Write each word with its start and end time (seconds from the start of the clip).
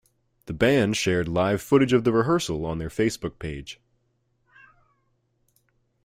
The 0.47 0.53
band 0.53 0.97
shared 0.97 1.27
live 1.27 1.61
footage 1.61 1.93
of 1.93 2.05
the 2.05 2.11
rehearsal 2.11 2.65
on 2.65 2.79
their 2.79 2.89
Facebook 2.89 3.37
page. 3.37 3.79